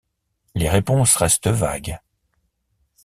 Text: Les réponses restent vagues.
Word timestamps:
Les 0.55 0.67
réponses 0.67 1.15
restent 1.15 1.47
vagues. 1.49 1.99